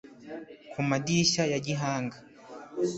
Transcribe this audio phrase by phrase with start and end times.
[0.71, 2.17] ku madirishya ya gihanga